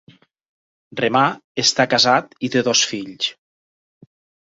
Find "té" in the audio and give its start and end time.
2.57-2.67